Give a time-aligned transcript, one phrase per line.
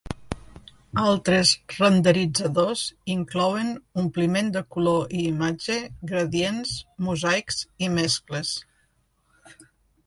[1.01, 2.85] Altres renderitzadors
[3.17, 3.69] inclouen
[4.05, 5.79] ompliment de color i imatge,
[6.15, 6.75] gradients,
[7.11, 8.59] mosaics i mescles.